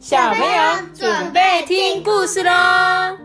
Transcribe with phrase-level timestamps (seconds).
[0.00, 3.18] 小朋友准备听故事喽！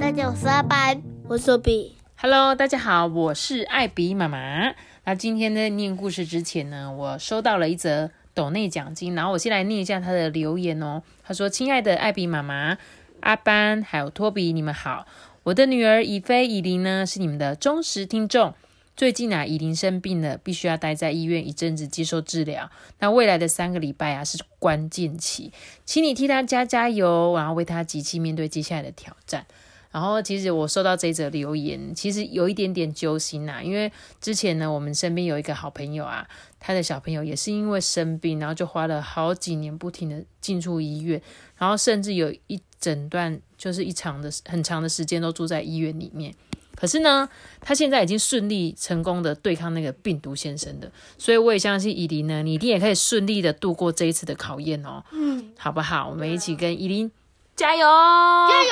[0.00, 1.96] 大家好，我是阿班，我是比。
[2.16, 4.72] Hello，大家好，我是艾比妈妈。
[5.04, 11.02] 那今天在念故事之前呢，我收到了一则斗内奖金，然后我先来念一下他的留言哦。
[11.22, 12.78] 他说：“亲爱的艾比妈妈、
[13.20, 15.04] 阿班还有托比，你们好。
[15.42, 18.54] 我的女儿以菲、以琳呢是你们的忠实听众。”
[18.96, 22.70] 最近啊，以琳生病了，必须要待在医院一阵子接受治疗。
[22.98, 25.52] 那未来的三个礼拜啊，是关键期，
[25.84, 29.44] 请你替他加加油，然后为他集气面对接下来的挑战。
[29.90, 36.26] 然后，其实我收到这则留言，其实有一点点揪心呐，因为之前呢，我们身边有一个好朋友啊，
[36.58, 41.20] 他的小朋友也是因为生病，然后就花了好几年不停的进出医院，
[41.56, 46.34] 然后甚至有一整段就是一长的很长的时间都住在医院里面。
[46.76, 47.28] 可是呢，
[47.60, 55.02] 他现在已经顺利成功的对抗那个病毒先生的，所以我也相信依琳呢，你一定也可以顺利的度过这一次的考验哦。
[55.10, 56.08] 嗯，好不好？
[56.10, 57.10] 我们一起跟依琳
[57.56, 58.70] 加油，加油，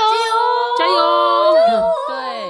[0.78, 2.43] 加油，对。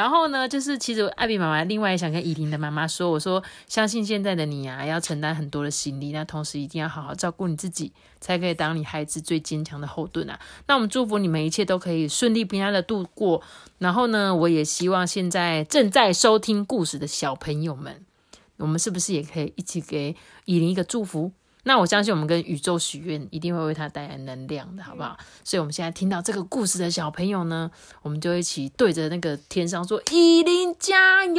[0.00, 10.40] 然后呢，就是其实艾比妈妈另外也想跟依琳的妈妈说，我说相信现在的你啊，要承担很多的行李，那同时一定要好好照顾你自己，才可以当你孩子最坚强的后盾啊。
[10.66, 13.42] 那我们祝福你们一切都可以顺利平安的度过。
[13.76, 18.02] 然后呢，我也希望现在正在收听故事的小朋友们，
[18.56, 21.30] 我们是不是也可以一起给依琳一个祝福？
[21.64, 25.16] 那我相信我们跟宇宙许愿，一定会为他带来能量的，好不好？
[25.44, 27.70] 所以，我们现在听到这个故事的小朋友呢，
[28.02, 31.32] 我们就一起对着那个天上说：“依琳加油！
[31.32, 31.36] 依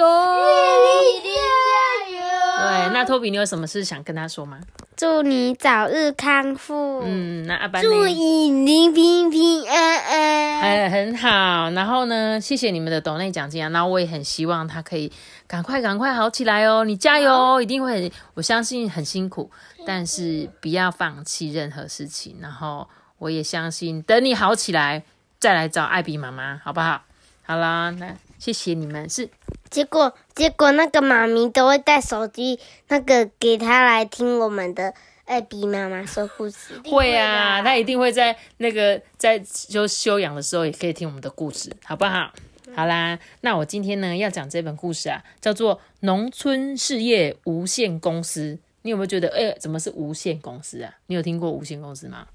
[1.24, 2.22] 琳加油！”
[2.62, 4.60] 对，那托比，你有什么事想跟他说吗？
[4.96, 7.02] 祝你早日康复。
[7.04, 10.62] 嗯，那阿班祝依琳平平安安。
[10.62, 11.72] 哎，很好。
[11.72, 13.70] 然后呢，谢谢你们的抖内奖金啊。
[13.70, 15.12] 那我也很希望他可以
[15.48, 16.84] 赶快赶快好起来哦。
[16.86, 19.50] 你加油，哦一定会很，我相信很辛苦。
[19.86, 25.04] 但是不要放弃任何事情，然后我也相信，等你好起来
[25.40, 27.02] 再来找艾比妈妈，好不好？
[27.44, 29.08] 好啦，那谢谢你们。
[29.08, 29.30] 是
[29.70, 36.74] 结果，结果那个妈咪都会带手机，那个给他来听我们的艾比妈妈说故事。
[36.86, 42.34] 会啊，他一定会在那个在就休养的时候也可以听我们的故事，好不好？
[42.76, 48.56] 好啦，那我今天呢要讲这本故事啊，叫做《农村事业无限公司》。
[48.82, 50.92] 你有没有觉得，哎，怎么是无限公司啊？
[51.06, 52.26] 你有听过无限公司吗？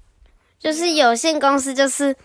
[0.57, 2.15] 就是有限公司，就是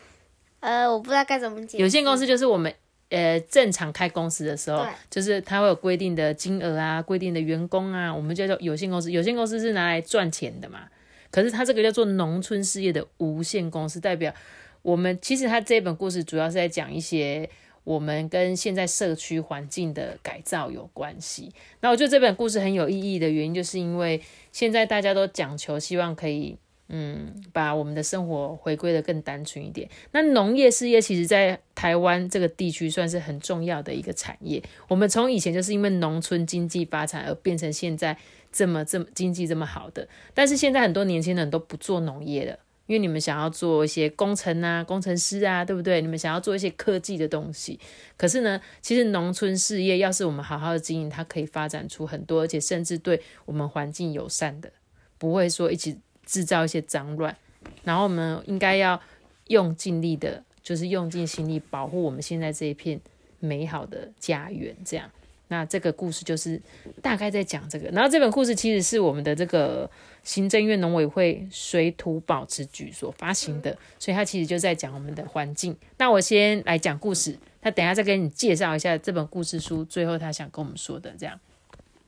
[0.60, 1.78] 呃，我不知道该怎么解。
[1.78, 2.72] 有限公司就是我们
[3.12, 9.12] 呃正常开公司的时候，就是它会有规定的金额啊，规定的员工啊，我们叫做有限公司。
[9.12, 10.88] 有限公司是拿来赚钱的嘛？
[11.30, 14.34] 可是它这个叫做农村事业的无限公司，代表
[14.82, 17.48] 我们其实它这本故事主要是在讲一些。
[17.84, 21.50] 我们跟现在社区环境的改造有关系。
[21.80, 24.22] 那我觉得这本故事很有意义的原因，就是因为
[24.52, 26.56] 现在大家都讲求希望可以，
[26.88, 29.88] 嗯，把我们的生活回归的更单纯一点。
[30.10, 34.62] 那农业事业其实，在台湾这个地区算是很重要的一个产业。
[34.88, 38.16] 我们从以前就是因为农村经济发展而变成现在
[38.53, 42.59] 这么这么经济这么好的，但是现在很多年轻人都不做农业了。
[42.88, 46.03] 因为你们想要做一些工程啊、工程师啊，对不对？
[46.03, 47.78] 你们想要做一些科技的东西，
[48.19, 54.70] 可是呢，其实农村事业要是我们好好的经营，它可以发展出很多，而且甚至对我们环境友善的，
[55.16, 55.97] 不会说一起
[56.32, 57.37] 制造一些脏乱。
[57.84, 59.00] 然后我们应该要
[59.48, 63.00] 用尽力的，就是用尽心力保护我们现在这一片
[63.38, 64.75] 美好的家园。
[64.84, 65.10] 这样，
[65.48, 66.60] 那这个故事就是
[67.00, 67.88] 大概在讲这个。
[67.91, 69.91] 然后这本故事其实是我们的这个。
[70.25, 75.76] 行政院农委会水土保持局所发行的，所以它其实就在讲我们的环境。
[75.99, 81.37] 那我先来讲故事，他等下再给你介绍一下这本故事书，最后他想跟我们说的这样。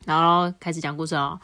[0.06, 1.40] 然后开始讲故事哦。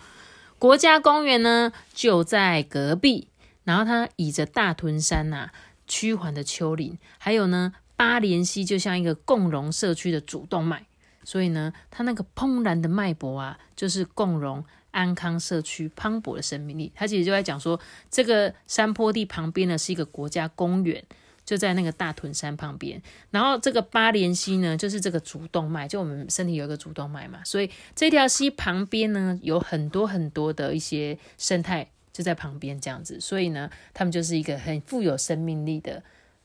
[0.61, 3.29] 国家公园呢就在隔壁，
[3.65, 5.49] 然后它倚着大屯山呐，
[5.89, 10.85] 曲环的丘陵，还有呢八连溪就像一个共荣社区的主动脉，
[11.25, 14.63] 所以呢它那个怦然的脉搏啊，就是共荣。
[14.93, 17.79] 安康社区磅礴的生命力，它其实就在讲说，
[18.11, 21.05] 这个山坡地旁边呢是一个国家公园，
[21.51, 23.03] 就在那个大屯山旁边。
[23.33, 36.01] 然后这个八连溪呢，就是这个主动脉，就我们身体有一个主动脉嘛，所以这条溪旁边呢有很多很多的一些生态就在旁边这样子，所以呢，他们就是一个很富有生命力的。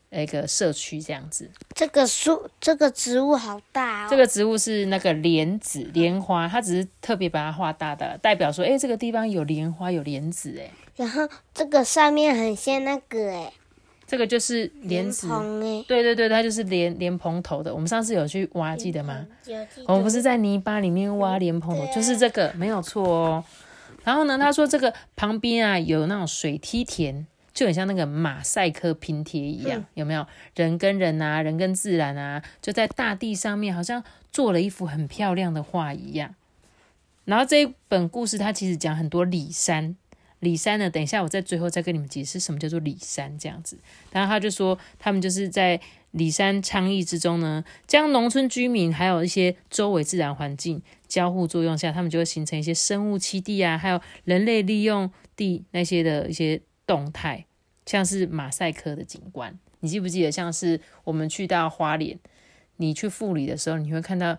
[0.08, 4.08] 一个社区这样子，这个树这个植物好大哦。
[4.08, 10.70] 这个植物是那个莲子莲花，它只是特别把它画大的，代表说，哎，这个地方有莲花有莲子，哎。
[10.94, 13.52] 然后这个上面很像那个，哎，
[14.06, 15.28] 这个就是莲子，
[15.88, 17.74] 对对对，它就是莲莲蓬头的。
[17.74, 19.26] 我们上次有去挖，记得吗？
[19.86, 23.44] 我们不是在泥巴里面挖莲蓬头，就是这个，没有错哦。
[24.04, 30.24] 然后呢，他说这个旁边啊有那种水梯田，就很像那个马赛克拼贴一样，有没有？
[30.54, 36.32] 人跟人啊，人跟自然啊，就在大地上面，好像做了一幅很漂亮的画一样。
[37.24, 39.96] 然后这一本故事，它其实讲很多里山。
[40.46, 43.76] 里山呢，等一下我在最后再跟你们解释什么叫做里山这样子。
[44.12, 45.80] 然后他就说，他们就是在
[46.12, 57.44] 里山倡议之中呢，将农村居民还有一些周围自然环境交互作用下，他们就会形成一些生物栖地啊，还有人类利用地那些的一些动态，
[57.84, 59.58] 像是马赛克的景观。
[59.80, 62.16] 你记不记得，像是我们去到花莲，
[62.76, 64.38] 你去富里的时候，你会看到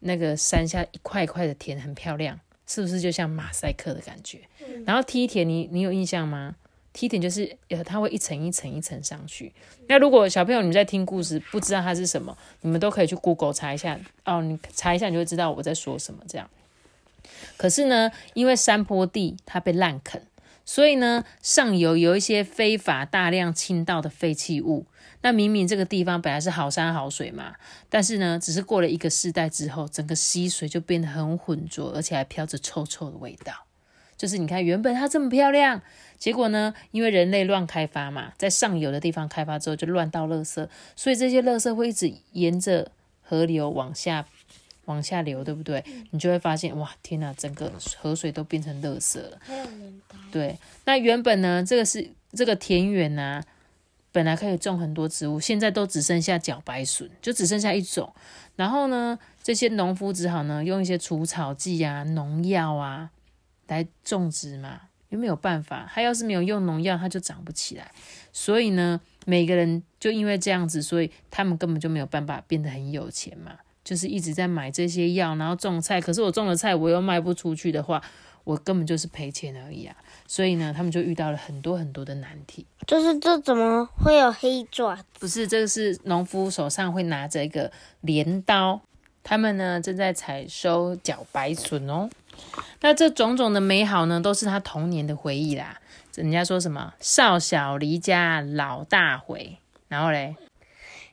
[0.00, 2.40] 那个山下一块一块的田，很漂亮。
[2.74, 4.40] 是不是就像马赛克的感觉？
[4.84, 6.56] 然后梯田，你你有印象吗？
[6.92, 9.52] 梯田就是呃，它会一层一层一层上去。
[9.88, 14.40] 那如果小朋友你们在听故事，不知道它是什么，你们都可以去 Google 查一下哦。
[14.42, 16.22] 你查一下，你就会知道我在说什么。
[16.28, 16.48] 这样。
[17.56, 20.22] 可是呢，因为山坡地它被滥垦，
[20.64, 24.86] 所以呢，上游有一些非法大量倾倒的废弃物。
[25.22, 27.54] 那明明这个地方本来是好山好水嘛，
[27.88, 33.52] 但是呢，只是过了一个世代之后，整个溪水就变得很浑浊，而且还飘着臭臭的味道。
[34.16, 35.80] 就是你看，原本它这么漂亮，
[36.18, 44.26] 结果呢，因为人类乱开发嘛，在上游的地方开发之后，就乱倒垃圾，所以这些垃圾会一直沿着河流往下
[44.86, 45.84] 往下流，对不对？
[46.10, 49.38] 你就会发现，哇，天哪，整个河水都变成垃圾了。
[50.30, 53.42] 对，那原本呢，这个是这个田园呐。
[54.12, 58.14] 本来可以种很多植物，现在都只剩下茭白笋，就只剩下一种。
[58.54, 63.10] 然后呢，这些农夫只好呢用一些除草剂啊、农药啊
[63.66, 65.90] 来种植嘛，又没有办法。
[65.92, 67.90] 他要是没有用农药，他就长不起来。
[68.32, 76.00] 所以呢，每个人就因为这样子，所以他们根本就没有办法变得很有钱嘛，就是一直在买这些药，然后种菜。
[76.00, 78.02] 可是我种了菜，我又卖不出去的话，
[78.42, 79.94] 我根本就是赔钱而已啊。
[80.26, 82.64] 所以呢，他们就遇到了很多很多的难题。
[82.86, 84.98] 就是这怎么会有黑爪？
[85.20, 87.70] 不是，这个是农夫手上会拿着一个
[88.00, 88.80] 镰刀，
[89.22, 92.08] 他们呢正在采收茭白笋哦。
[92.80, 95.78] 那这种种的美好呢，都是他童年的回忆啦。
[96.14, 99.58] 人家说什么“少小离家老大回”，
[99.88, 100.36] 然后嘞，“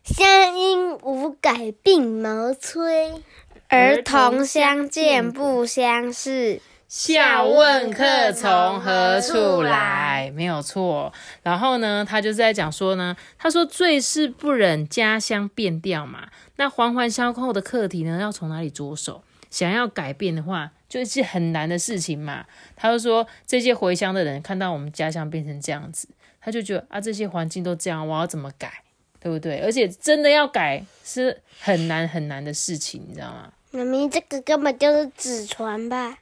[0.04, 3.22] 乡音无改鬓毛衰，
[3.70, 6.60] 儿童相见不相识。”
[6.90, 10.30] 笑问客从何处来？
[10.36, 11.14] 没有错。
[11.42, 16.28] 然后呢，他就是在讲说呢，他说最是不忍家乡变调嘛。
[16.58, 19.24] 那环环相扣的课题呢，要从哪里着手？
[19.50, 22.46] 想要改变的话，就是很难的事情嘛。
[22.76, 26.10] 他就说，这些回乡的人看到我们家乡变成这样子，
[26.42, 28.84] 他就觉得啊，这些环境都这样，我要怎么改？
[29.22, 29.60] 对不对？
[29.60, 33.54] 而且真的要改是很难很难的事情，你知道吗？
[33.70, 36.18] 妈咪，这个根本就是纸船吧？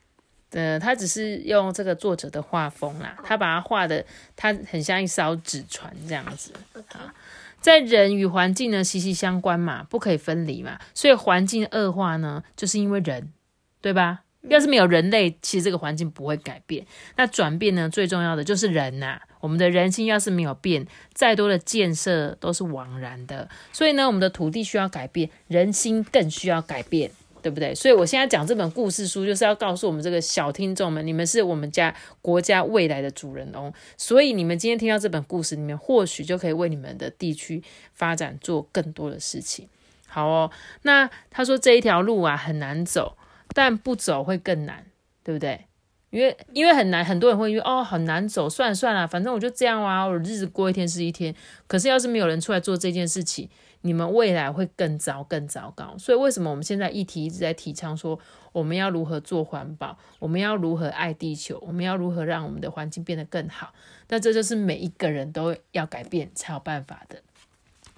[0.52, 4.06] 呃，他只是用这个作者的画风啦，他把它画的，
[4.36, 6.52] 他很像一艘纸船这样子
[6.90, 7.14] 啊。
[7.62, 13.32] 在人与环境呢息息相关嘛，不可以分离嘛，所以环境恶化呢，就是因为人，
[13.80, 14.24] 对吧？
[14.44, 16.86] 要是没有人类，其实这个环境不会改变。
[17.16, 19.20] 那转变呢，最重要的就是人呐。
[19.40, 23.50] 我们的人心要是没有变，再多的建设都是枉然的。
[23.72, 27.12] 所以呢，我们的土地需要改变，人心更需要改变。
[27.42, 27.74] 对不对？
[27.74, 33.72] 所以我现在讲这本故事书，就是要告诉我们这个小听众们，你们是我们家国家未来的主人翁。
[33.96, 39.70] 所以你们今天听到这本故事，你们或许就可以为你们的地区发展做更多的事情。
[40.06, 43.16] 好哦，那他说这一条路啊很难走，
[43.56, 44.88] 但不走会更难，
[45.24, 45.62] 对不对？
[46.10, 51.34] 因为因为很难，很多人会因为哦很难走，算了算了，反正我就这样啊，我日子过一天是一天。
[51.68, 53.48] 可是要是没有人出来做这件事情，
[53.82, 55.96] 你们未来会更糟更糟糕。
[55.98, 58.20] 所以为什么我们现在议题一直在提倡说，
[58.52, 63.74] 我们要如何做环保，我们要如何爱地球，我们要如何让我们的环境变得更好？
[64.08, 67.22] 那这就是每一个人都要改变才有办法的。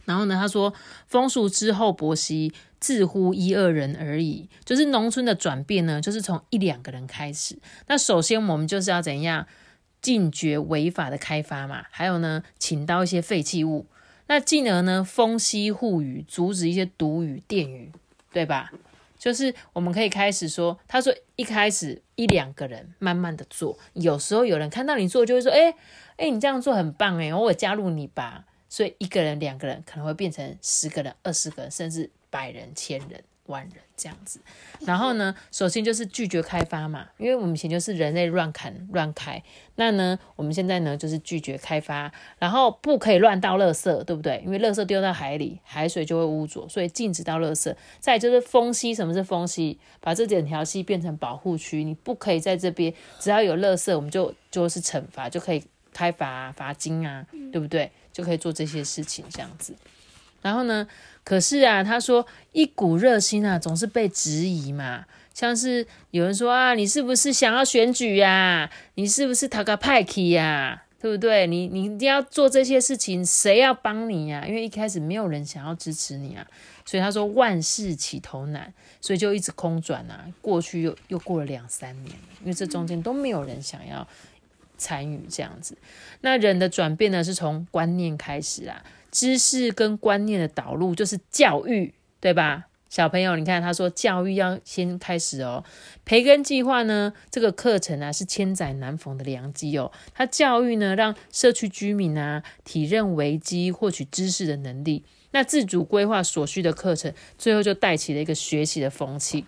[0.05, 0.73] 然后呢，他说
[1.07, 2.53] 风俗之后伯兮。
[2.81, 7.55] 自乎一二人而已，就是农村的转变呢，就是从一两个人开始。
[7.85, 9.45] 那首先我们就是要怎样
[10.01, 13.85] 禁绝违法的开发嘛，还有呢，请到一些废弃物，
[14.25, 17.91] 那进而呢，风息护雨，阻止一些毒雨电雨，
[18.33, 18.71] 对吧？
[19.19, 25.75] 就是我们可以开始说，他说一开始一两个人慢慢的做，有时候有人看到你做，就会说，哎
[26.17, 28.45] 哎，你这样做很棒哎，我加入你吧。
[28.71, 32.09] 所以一个人、两个人可能会变成十个人、二十个人，甚至。
[32.33, 34.39] 百人、千人，万人这样子。
[34.85, 39.43] 然后呢，首先就是拒绝开发嘛，因为我们以前就是人类乱砍乱开，
[39.75, 42.09] 那呢，我们现在呢就是拒绝开发，
[42.39, 44.41] 然后不可以乱倒垃圾，对不对？
[44.45, 47.75] 因为垃圾丢到海里，海水就会污浊，所以禁止倒垃圾。
[47.99, 49.77] 再就是封溪，什么是封溪？
[49.99, 55.61] 把这整条溪变成保护区，你不可以在这边，只要有垃圾，我们就就是惩罚，就可以
[55.91, 57.91] 开罚罚金啊，对不对？
[58.11, 59.75] 就可以做这些事情这样子。
[60.41, 60.87] 然后呢？
[61.23, 65.05] 可是啊，他说一股热心啊，总是被质疑嘛。
[65.35, 68.67] 像是有人说啊，你是不是想要选举呀？
[68.95, 70.83] 你是不是讨个派系呀？
[70.99, 71.45] 对不对？
[71.45, 74.43] 你你一定要做这些事情，谁要帮你呀？
[74.47, 76.45] 因为一开始没有人想要支持你啊，
[76.85, 80.25] 所以他说万事起头难，所以就一直空转啊。
[80.41, 84.07] 过去又又过了两三年因为这中间都没有人想要
[84.81, 85.77] 参与这样子。
[86.21, 88.83] 那人的转变呢，是从观念开始啊。
[89.11, 92.67] 知识跟观念的导入就是教育，对吧？
[92.89, 95.63] 小朋友，你看他说教育要先开始哦。
[96.03, 99.91] 培根计划呢，这个课程啊是千载难逢的良机哦。
[100.13, 109.45] 他教育呢，让社区居民啊体认危机、获取知识的能力，那自主规划所需的课程，最后就带起了一个学习的风气。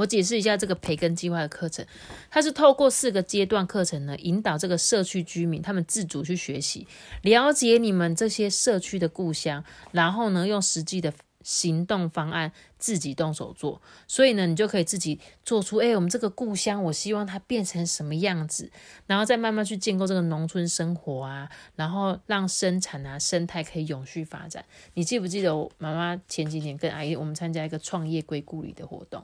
[0.00, 1.84] 我解释一下这个培根计划的课程，
[2.30, 6.86] 它是透过四个阶段课程呢，引导这个社区居民他们自主去学习，
[7.20, 13.82] 了解你们这些社区的故乡，然后呢，用实际的行动方案自己动手做。
[14.06, 18.70] 所以呢，你就可以自己做出，哎，我们这个故乡，我希望它变成什么样子，
[19.06, 24.64] 然后再慢慢去建构这个农村生活啊，然后让生产啊生态可以永续发展。
[24.94, 29.22] 你记不记得我妈妈前几年跟阿姨我们参加一个创业归故里的活动？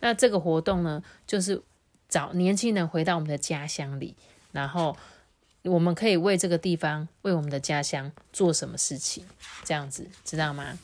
[0.00, 1.62] 那这个活动呢，就是
[2.08, 4.14] 找年轻人回到我们的家乡里，
[4.52, 4.96] 然后
[5.62, 9.24] 我们可以为这个地方、为我们的家乡做什么事情？
[9.64, 10.78] 这样子，知道吗？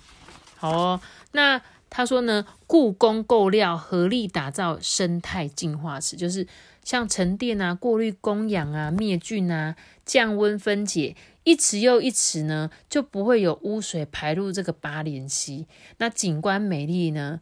[0.56, 1.00] 好哦。
[1.33, 6.47] 那他说呢，故宫购料合力打造生态净化池，就是
[6.83, 15.68] 像沉淀啊、过滤、供氧啊、灭菌啊、降温分解，一池又一池呢，就不会有污水排入这个八连溪。
[15.99, 17.40] 那景观美丽呢？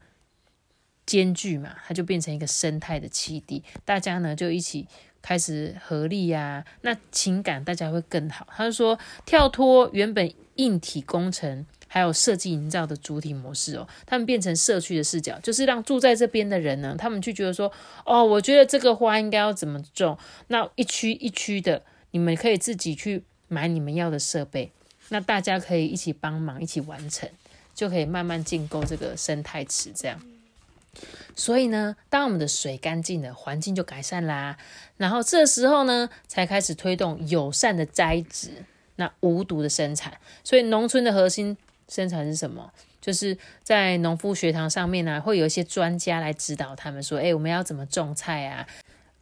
[1.06, 4.87] 间距嘛，它就变成一个生态的基地，大家呢就一起
[5.21, 8.47] 开始合力呀，那情感大家会更好。
[8.50, 17.71] 他就说，跳脱原本硬体工程还有设计营造的主体模式哦，他们变成社区的视角，就是让住在这边的人呢，他们就觉得说，
[18.04, 20.18] 哦，我觉得这个花应该要怎么种，
[20.49, 24.73] 那一区一区的，你们可以自己去买你们要的设备，
[25.11, 27.28] 那大家可以一起帮忙，一起完成，
[27.75, 30.21] 就可以慢慢建构这个生态池，这样。
[31.34, 34.56] 所以呢，当我们的水干净了，环境就改善啦。
[34.96, 38.50] 然后这时候呢，才开始推动友善的栽植，
[38.96, 40.12] 那无毒的生产。
[40.44, 41.56] 所以农村的核心
[41.88, 42.70] 生产是什么？
[43.00, 48.66] 就是在农夫学堂上面呢，会有一些专家来指导他们说：“哎，我们要怎么种菜啊？”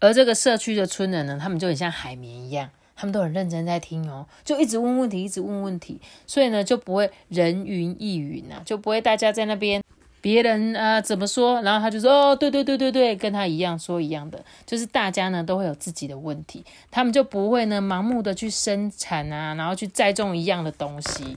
[0.01, 6.01] 而这个社区的村人呢，他们就很像海绵一样，他们都很认真在听哦，就一直问问题，一直问问题。
[6.27, 9.83] 所以呢，就不会人云亦云啊，就不会大家在那边。
[10.21, 21.37] 别人啊怎么说，然后他就说哦，对对对对对，跟他一样说一样的，就是大家呢都会有自己的问题，他们就不会呢盲目的去生产啊，然后去栽种一样的东西。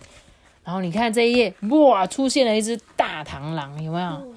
[0.64, 4.34] 然后你看这一页，哇，出现了一只大螳螂，有没有？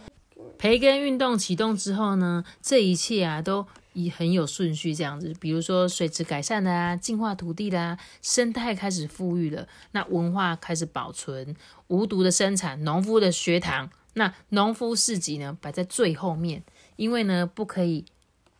[0.58, 11.54] 培根运动启动之后呢，这一切啊都以很有顺序这样子，比如说水质改善啦，净化土地啦，生态开始富裕了，那文化开始保存，
[11.88, 13.90] 无毒的生产，农夫的学堂。
[14.18, 16.62] 那农夫市集呢，摆在最后面，
[16.96, 18.02] 因为呢不可以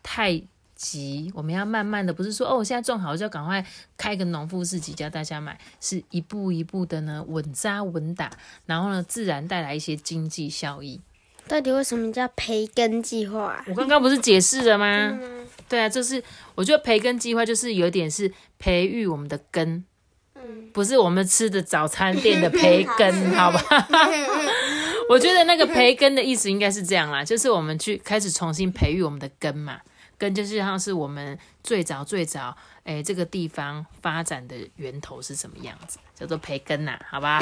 [0.03, 0.43] 太
[0.75, 3.65] 急，我们要慢慢的，不是说哦，我现在种好就要赶快
[3.97, 8.31] 开个农夫市集叫大家买，是一步一步的呢，稳扎稳打，
[8.67, 11.01] 然后呢自然带来一些经济效益。
[11.49, 13.65] 到底为什么叫培根计划？
[13.69, 15.19] 我刚刚不是解释了吗？
[15.69, 16.23] 对啊，就是
[16.55, 19.83] 我觉得培根计划就是有点是培育我们的根，
[20.75, 23.61] 不是我们吃的早餐店的培根， 好吧？
[25.11, 29.81] 我觉得那个 培根的意思应该是这样啦，就是我们去开始重新培育我们的根嘛，
[30.19, 37.41] 根就是像是我们最早最早，哎，这个地方发展的源头是什么样子，叫做培根呐，好吧？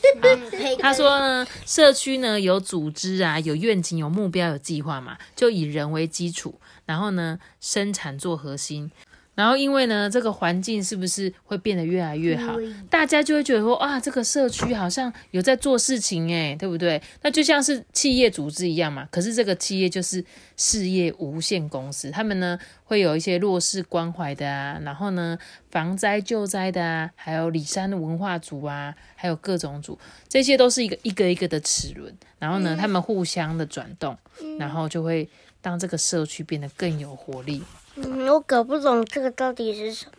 [0.80, 8.90] 他说呢，社区呢有组织啊，有愿景，有目标，有计划嘛，就以人为基础，然后呢生产做核心，
[9.34, 12.56] 然后因为呢，这个环境是不是会变得越来越好？
[12.88, 17.02] 大家就会觉得说啊，这个社区好像有在做事情诶，对不对？
[17.22, 19.08] 那就像是企业组织一样嘛。
[19.10, 20.24] 可是这个企业就是
[20.56, 25.36] 事业无限公司，他们呢会有一些弱势关怀的啊，然后呢
[25.70, 29.98] 防灾救灾的啊，还有里山的文化组啊，还有各种组，
[30.28, 32.14] 这些都是一个一个一个的齿轮。
[32.38, 34.16] 然后呢，他们互相的转动，
[34.58, 35.28] 然后就会
[35.62, 37.62] 让这个社区变得更有活力。
[37.96, 40.12] 嗯，我搞不懂这个到底是什么。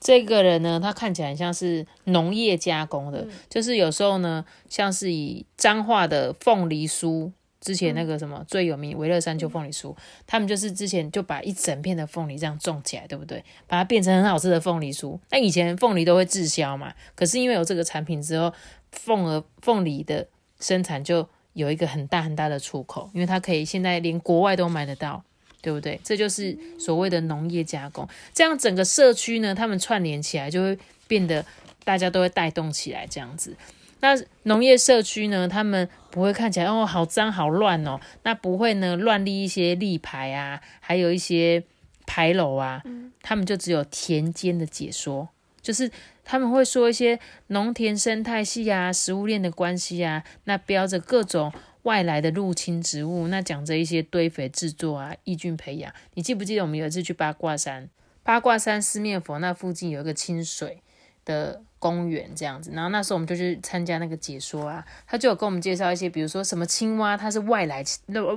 [0.00, 9.92] 这个人呢，他看起来像是农业加工的，就是有时候呢，像是以彰化的凤梨酥，之前那个什么最有名维乐山丘凤梨酥，
[10.24, 13.44] 他们就是之前就把一整片的凤梨这样种起来，对不对？
[13.66, 15.18] 把它变成很好吃的凤梨酥。
[15.30, 18.52] 那以前凤梨都会滞销嘛，可是因为有这个产品之后，
[18.92, 20.28] 凤儿凤梨的
[20.60, 25.24] 生产就有一个很大很大的出口，因为它可以现在连国外都买得到。
[25.60, 26.00] 对不对？
[26.04, 31.44] 这就是所谓的农业加工，这样整个社区呢，他们串联起来就会变得
[31.84, 33.56] 大家都会带动起来这样子。
[34.00, 41.64] 那农业社区呢，他们不会看起来哦好脏好乱哦，那不会呢乱立一些立牌啊，还有一些
[42.06, 42.80] 牌楼啊，
[43.20, 45.28] 他们就只有田间的解说，
[45.60, 45.90] 就是
[46.24, 51.52] 他们会说一些农田生态系啊、食物链的关系啊，那标着各种。
[51.88, 55.90] 外来的入侵植物，那讲着一些堆肥制作啊、抑菌培养。
[56.12, 57.88] 你记不记得我们有一次去八卦山？
[58.22, 60.82] 八卦山四面佛那附近有一个清水
[61.24, 62.70] 的公园，这样子。
[62.74, 67.82] 然后那时候我们就去参加那个解说啊，他就有跟我们介绍一些，比如说什么青蛙，它是外来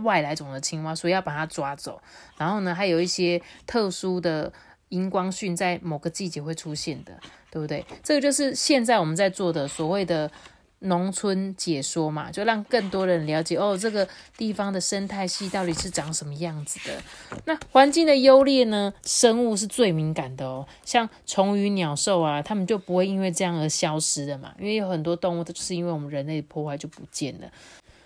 [0.01, 2.01] 外来种的青蛙，所以要把它抓走。
[2.37, 4.53] 然后呢，还有一些特殊的
[4.87, 7.19] 荧光讯在某个季节会出现的，
[7.51, 7.85] 对不对？
[8.01, 10.31] 这个就是现在我们在做的所谓的。
[10.83, 17.01] 农村解说嘛，就让更多人了解哦，这个地方的生态系到底是长什么样子的。
[17.45, 18.91] 那环境的优劣呢？
[19.03, 27.47] 生物是最敏感的哦，像虫鱼鸟兽啊，它们就不会因为这样而消失的嘛，因为有很多动物都是因为我们人类破坏就不见了。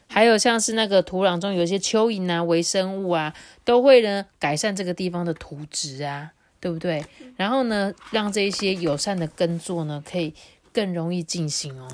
[0.07, 7.05] 还有像是那个土壤中有一些蚯蚓啊、微生物啊，都会呢改善这个地方的土质啊，对不对？
[7.37, 10.33] 然后呢，让这些友善的耕作呢，可以
[10.73, 11.87] 更容易进行哦。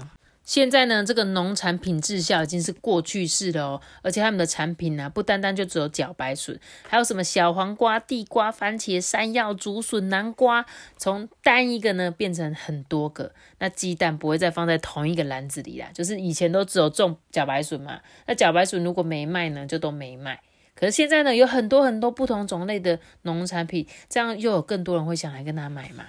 [0.44, 10.66] 现在呢，这个农产品滞销已经是过去式了哦，而且他们的产品呢，不单单就只有茭白笋，还有什么小黄瓜、地瓜、番茄、山药、竹笋、南瓜，
[10.98, 13.32] 从单一个呢变成很多个。
[13.60, 20.42] 那鸡蛋不会再放在同一个篮子里啦，就是以前都只有种茭白笋嘛，那茭白笋如果没卖呢，就都没卖。
[20.74, 26.04] 可是现在呢，有很多很多不同种类的农产品，这样又有更多人会想来跟他买嘛。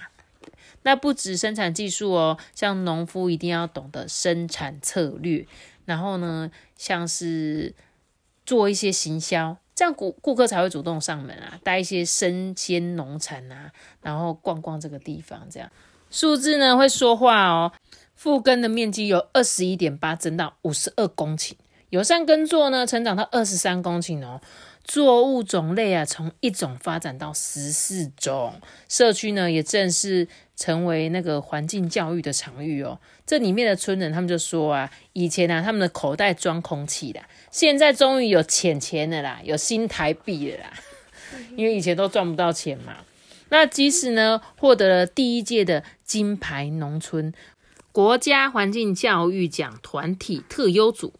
[0.83, 5.45] 那不止生产技术哦，像农夫一定要懂得生产策略，
[5.85, 7.73] 然后呢，像是
[8.45, 15.71] 做一些行销，这样顾顾客才会主动上门啊，带一些生鲜农产啊，然后逛逛这个地方，这样
[16.09, 17.71] 数字呢会说话哦。
[18.15, 21.53] 复耕的面积由二十一点八增到五十二公顷，
[21.93, 24.41] 友善耕作呢成长到二十三公顷哦。
[24.83, 32.99] 作物种类啊，从一种发展到十四种，社区呢也正式成为那个环境教育的场域哦。
[33.27, 40.73] 这里面的村人他们就说啊，以前啊他们的口袋装空气的，现在终于有钱钱了啦，有新台币了啦，
[41.55, 42.95] 因为以前都赚不到钱嘛。
[43.49, 47.31] 那即使呢获得了第一届的金牌农村
[47.91, 51.13] 国家环境教育奖团体特优组。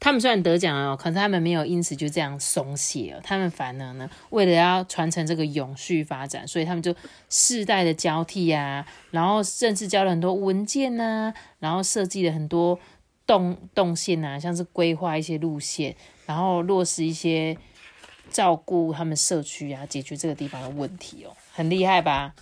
[0.00, 3.20] 他们虽然得奖了，可是他们没有因此就这样松懈哦。
[3.22, 6.96] 他们反而呢，为了要传承这个永续发展，所以他们就
[7.28, 12.80] 世代的交替啊，然后甚至交了很多文件呐，然后设计了很多
[13.26, 17.54] 动动线啊，像是规划一些路线，然后落实一些
[18.30, 22.34] 照顾他们社区啊，解决这个地方的问题哦，很厉害吧？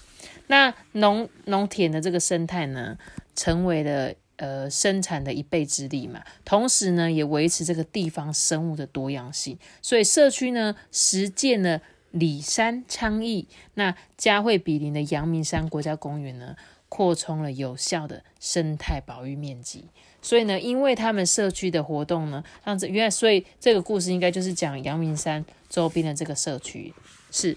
[0.47, 2.97] 那农农田的这个生态呢，
[3.35, 4.15] 成为了。
[4.39, 9.59] 呃，生产的一倍之力嘛，同时呢，也维持这个地方生物的多样性。
[9.83, 16.55] 所以社区呢，实践了里山倡议，那嘉惠比邻的阳明山国家公园呢，
[16.89, 19.87] 扩充了有效的生态保育面积。
[20.23, 26.95] 所以呢，因为他们社区的活动呢，让这原来，所以这个故事应该就是讲阳明山周边的这个社区
[27.33, 27.57] 是。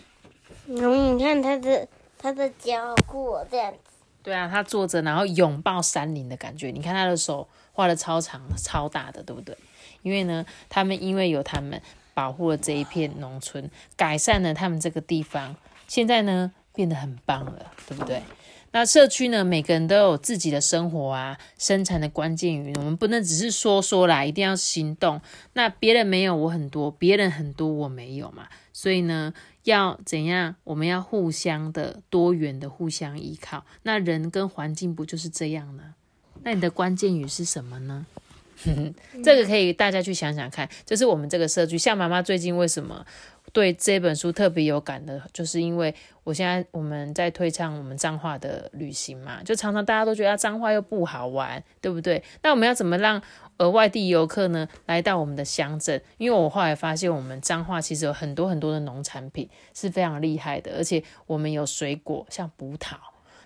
[0.66, 3.72] 嗯，你看他的他的脚好酷哦，这样。
[4.24, 6.70] 对啊，他坐着，然后拥抱山林的感觉。
[6.72, 9.58] 你看他的手画的超长、超大的，对不对？
[10.04, 11.82] 因为呢，他们因为有他们
[12.14, 15.56] 保护了这一片农村，改善了他们这个地方，
[15.88, 18.22] 现在呢变得很棒了，对不对？
[18.74, 25.20] 那社区呢，每个人都有自己的生活啊，生产的关键语，我们不能只是说说啦，一定要行动。
[25.54, 30.56] 那别人没有我很多，别人很多我没有嘛，所以呢，要怎样？
[30.64, 33.66] 我们要互相的、多元的互相依靠。
[33.84, 35.96] 那人跟环境不就是这样呢？
[36.44, 38.06] 那你的关键语是什么呢？
[39.24, 40.70] 这个可以大家去想想看。
[40.86, 43.06] 就是我们这个社区，像妈妈最近为什么？
[43.54, 52.24] 对这本书特别有感的，就是因为我现在我们在推倡我们彰化的旅行嘛，就常常大家都觉得彰化又不好玩，对不对？
[52.44, 53.22] 那我们要怎么让
[53.58, 56.02] 呃外地游客呢来到我们的乡镇？
[56.18, 62.96] 因为我后来发现，我们彰化其实有很多很多的农产品是非常厉害的，而且我们有水果，像葡萄。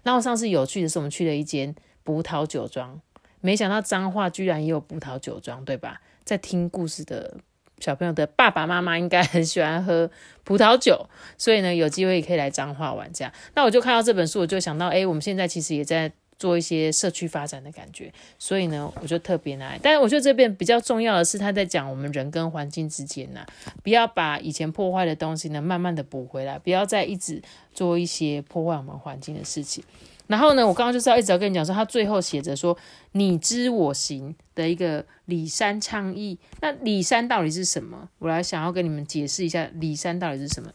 [0.03, 3.01] 然后上次有趣的是，我们去了一间葡萄酒庄，
[3.41, 5.99] 没想到彰化居然也有葡萄酒庄，对吧？
[6.23, 7.37] 在听故事的。
[7.79, 10.09] 小朋友的爸爸妈妈应该很喜欢喝
[10.43, 11.07] 葡萄酒，
[11.37, 13.33] 所以呢，有机会也可以来彰化玩这样。
[13.53, 19.79] 那我就看到这本书，我就想到，哎，我们现在其实也在做一些社区发展的感觉，所以呢，我就特别来。
[19.81, 23.45] 但是我觉得这边比较重要的是，他在讲我们人跟环境之间呢，
[23.83, 27.41] 不要把以前破坏的东西呢，慢慢的补回来，不要再一直
[27.73, 29.83] 做一些破坏我们环境的事情。
[30.27, 32.75] 然后呢，我刚刚就是要一直要跟你讲说，他最后写着说
[33.13, 36.39] “你知我行”的一个里山倡议。
[36.61, 38.09] 那里山到底是什么？
[38.17, 40.71] 我来想要跟你们解释一下里山到底是什么。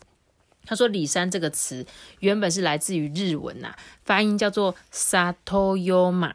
[0.64, 1.84] 他说“里山”这个词
[2.20, 6.32] 原本是来自于日文呐，发音叫做 “satoyoma”。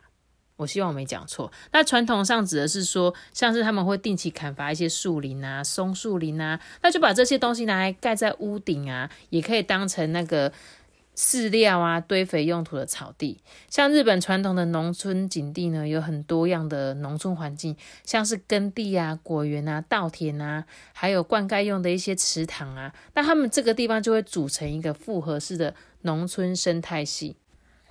[0.58, 1.49] 我希望我没讲错。
[1.71, 10.51] 那传统上指的是说，像是他们会定期砍伐一些树林啊，松树林啊，那就把这些东西拿来盖在屋顶啊，也可以当成那个。
[11.15, 27.38] 饲料啊，堆肥用途的草地，像日本传统的农村景地呢，有很多样的农村环境，像是耕地啊、果园啊、稻田啊，还有灌溉用的一些池塘啊，那他们这个地方就会组成一个复合式的农村生态系。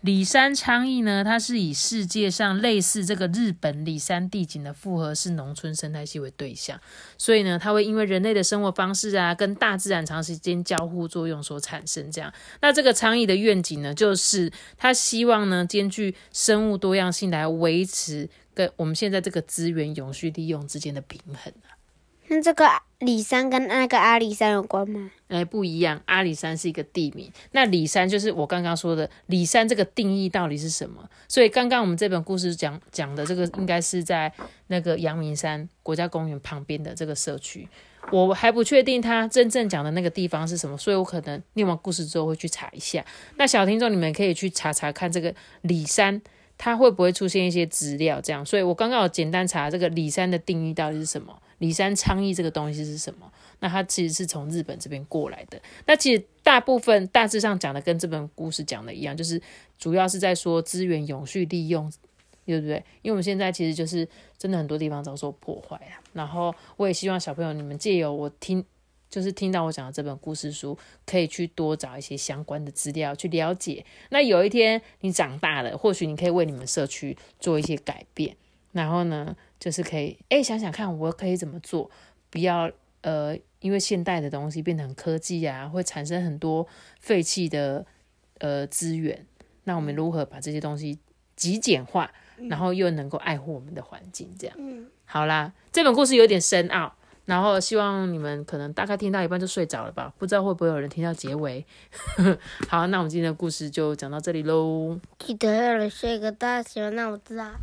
[0.05, 6.79] 里山昌邑呢，它是以世界上类似这个日本里山地景的复合式农村生态系为对象，
[7.17, 12.13] 所以呢，它会因为人类的生活方式啊，跟大自然长时间交互作用所产生。
[12.13, 21.51] 这样，那这个昌邑的愿景呢，就是他希望呢，兼具生物多样性来维持跟我们现在这个资源永续利用之间的平衡。
[22.29, 22.67] 那这个
[23.01, 25.11] 里山跟那个阿里山有关吗？
[25.29, 26.01] 哎，不一样。
[26.07, 31.09] 阿里山是一个地名，那里山就是我刚刚说的里山这个定义到底是什么？
[31.29, 34.33] 所以刚刚我们这本故事讲讲的这个，应该是在
[34.69, 37.69] 那个阳明山国家公园旁边的这个社区。
[38.11, 43.05] 我还不确定他真正讲的那个地方是什么，所以我可能念完故事之后会去查一下。
[43.37, 46.23] 那小听众你们可以去查查看这个里山。
[46.57, 48.21] 它会不会出现一些资料？
[48.21, 51.37] 这样，所以我刚刚有简单查这个里山的定义到底是什么？
[51.65, 53.31] 里山倡议这个东西是什么？
[53.61, 55.61] 那它其实是从日本这边过来的。
[55.87, 59.41] 那其实大部分大致上讲的跟这本故事讲的一样，就是
[59.79, 61.91] 主要是在说资源永续利用，
[62.45, 62.77] 对不对？
[63.03, 66.03] 因为我们现在其实就是真的很多地方遭受破坏啊。
[66.13, 68.65] 然后我也希望小朋友你们借由我听。
[69.11, 73.85] 就是听到我讲的这本故事书，可以去多找一些相关的资料去了解。
[74.11, 78.37] 那有一天你长大了，或许你可以为你们社区做一些改变。
[78.73, 81.91] 然后呢，就是可以哎想想看，我可以怎么做？
[82.29, 86.67] 不要呃，因为现代的东西变成科技啊，会产生很多
[87.01, 87.87] 废弃的
[88.41, 89.25] 呃资源。
[89.63, 90.99] 那我们如何把这些东西
[91.35, 92.13] 极简化，
[92.51, 94.31] 然后又能够爱护我们的环境？
[94.39, 96.95] 这样，嗯，好啦，这本故事有点深奥。
[97.25, 101.65] 然后希望你们可能大概听到一半就睡着了吧，不知道会不会有人听到结尾。
[102.69, 105.01] 好，那我们今天的故事就讲到这里喽。
[105.21, 107.55] 记得要来睡个大觉，那我知道。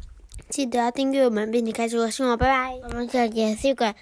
[0.49, 2.73] 记得要订阅我们，并且开启我信号，拜拜。
[2.89, 3.95] 我们下节睡馆，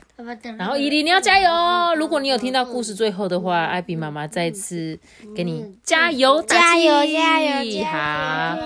[0.57, 1.93] 然后伊犁你要加油哦！
[1.95, 4.97] 如果你有听到故事最后的话，艾比妈妈再次
[5.35, 8.57] 给你加油，加油，加油，好，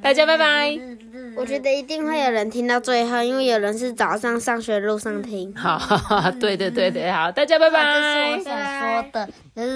[0.00, 0.78] 大家拜拜。
[1.36, 5.52] 我觉得一定会有人听到最后，因为有人是早上上学路上听。
[5.54, 5.78] 好，
[6.40, 7.82] 对对对对，好，大家拜拜。
[8.38, 9.74] 这是我想说的，就是。